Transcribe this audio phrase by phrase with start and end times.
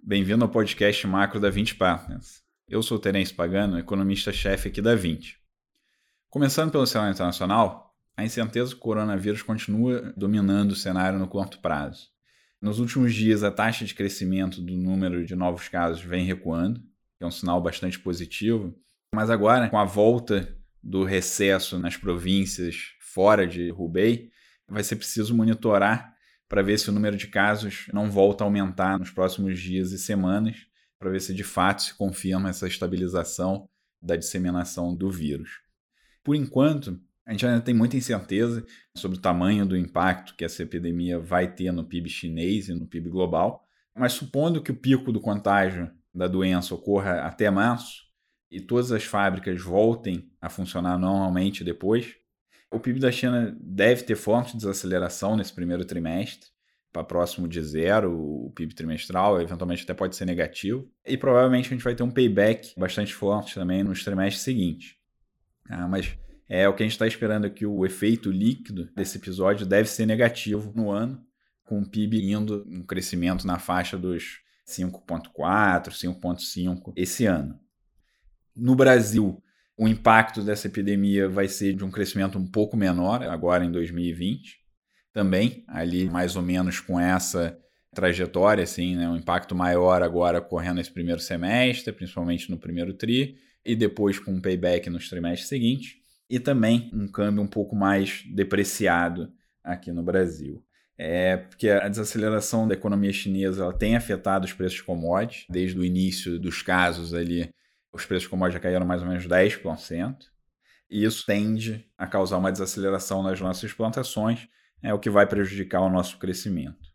[0.00, 2.40] Bem-vindo ao podcast macro da 20 Partners.
[2.68, 5.36] Eu sou Terence Pagano, economista-chefe aqui da 20.
[6.28, 12.10] Começando pelo cenário internacional, a incerteza do coronavírus continua dominando o cenário no curto prazo.
[12.62, 16.80] Nos últimos dias, a taxa de crescimento do número de novos casos vem recuando,
[17.18, 18.72] que é um sinal bastante positivo,
[19.12, 24.30] mas agora, com a volta do recesso nas províncias fora de Hubei,
[24.68, 26.14] vai ser preciso monitorar
[26.50, 29.98] para ver se o número de casos não volta a aumentar nos próximos dias e
[29.98, 30.66] semanas,
[30.98, 33.68] para ver se de fato se confirma essa estabilização
[34.02, 35.60] da disseminação do vírus.
[36.24, 40.64] Por enquanto, a gente ainda tem muita incerteza sobre o tamanho do impacto que essa
[40.64, 43.64] epidemia vai ter no PIB chinês e no PIB global,
[43.94, 48.02] mas supondo que o pico do contágio da doença ocorra até março
[48.50, 52.16] e todas as fábricas voltem a funcionar normalmente depois,
[52.70, 56.48] o PIB da China deve ter forte desaceleração nesse primeiro trimestre,
[56.92, 60.90] para próximo de zero, o PIB trimestral, eventualmente até pode ser negativo.
[61.06, 64.96] E provavelmente a gente vai ter um payback bastante forte também nos trimestres seguintes.
[65.68, 66.16] Ah, mas
[66.48, 70.04] é o que a gente está esperando aqui, o efeito líquido desse episódio deve ser
[70.04, 71.24] negativo no ano,
[71.64, 77.56] com o PIB indo um crescimento na faixa dos 5,4, 5,5 esse ano.
[78.56, 79.40] No Brasil,
[79.80, 84.58] o impacto dessa epidemia vai ser de um crescimento um pouco menor agora em 2020,
[85.10, 87.58] também ali mais ou menos com essa
[87.94, 93.38] trajetória, assim, né, um impacto maior agora ocorrendo nesse primeiro semestre, principalmente no primeiro tri,
[93.64, 95.94] e depois com um payback nos trimestres seguintes,
[96.28, 99.32] e também um câmbio um pouco mais depreciado
[99.64, 100.62] aqui no Brasil.
[100.98, 105.78] É porque a desaceleração da economia chinesa ela tem afetado os preços de commodities desde
[105.78, 107.48] o início dos casos ali
[107.92, 110.16] os preços de commodities caíram mais ou menos 10%,
[110.90, 114.48] e isso tende a causar uma desaceleração nas nossas exportações,
[114.82, 116.90] é o que vai prejudicar o nosso crescimento.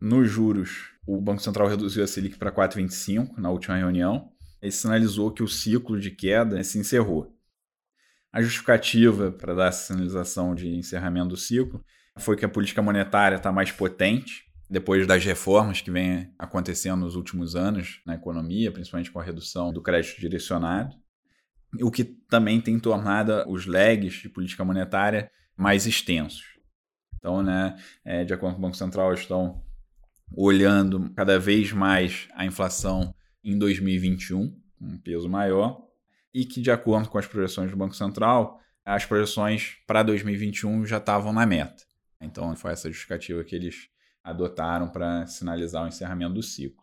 [0.00, 4.30] Nos juros, o Banco Central reduziu a Selic para 4,25 na última reunião
[4.62, 7.34] e sinalizou que o ciclo de queda se encerrou.
[8.32, 11.84] A justificativa para dar essa sinalização de encerramento do ciclo
[12.18, 17.16] foi que a política monetária está mais potente depois das reformas que vem acontecendo nos
[17.16, 20.96] últimos anos na economia, principalmente com a redução do crédito direcionado,
[21.80, 26.54] o que também tem tornado os lags de política monetária mais extensos.
[27.16, 29.62] Então, né, é, de acordo com o Banco Central, estão
[30.36, 35.82] olhando cada vez mais a inflação em 2021, com um peso maior,
[36.32, 40.98] e que, de acordo com as projeções do Banco Central, as projeções para 2021 já
[40.98, 41.84] estavam na meta.
[42.20, 43.88] Então, foi essa justificativa que eles
[44.24, 46.82] adotaram para sinalizar o encerramento do ciclo.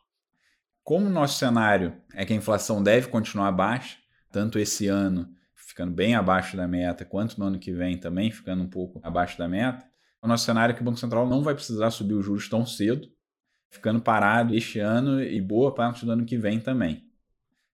[0.83, 3.97] Como o nosso cenário é que a inflação deve continuar baixa,
[4.31, 8.61] tanto esse ano ficando bem abaixo da meta, quanto no ano que vem também ficando
[8.61, 9.85] um pouco abaixo da meta,
[10.21, 12.65] o nosso cenário é que o Banco Central não vai precisar subir os juros tão
[12.65, 13.07] cedo,
[13.69, 17.03] ficando parado este ano e boa parte do ano que vem também.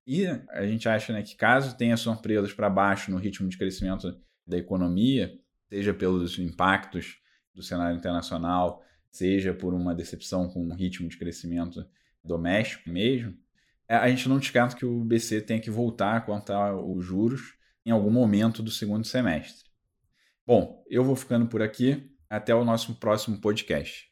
[0.06, 4.18] E a gente acha né, que caso tenha surpresas para baixo no ritmo de crescimento
[4.46, 5.34] da economia,
[5.68, 7.18] seja pelos impactos
[7.54, 8.82] do cenário internacional,
[9.12, 11.86] seja por uma decepção com o ritmo de crescimento
[12.24, 13.36] doméstico mesmo,
[13.88, 17.56] é, a gente não descarta que o BC tenha que voltar a contar os juros
[17.86, 19.66] em algum momento do segundo semestre.
[20.46, 22.12] Bom, eu vou ficando por aqui.
[22.30, 24.07] Até o nosso próximo podcast.